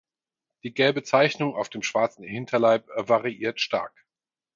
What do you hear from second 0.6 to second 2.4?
Die gelbe Zeichnung auf dem schwarzen